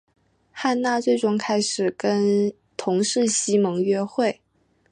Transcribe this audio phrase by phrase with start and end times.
[0.51, 4.41] 汉娜最终开始跟同事西蒙约会。